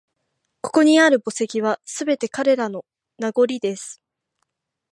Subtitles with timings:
[0.61, 2.83] ここにある墓石は、すべて彼らの…
[3.19, 4.01] 名残です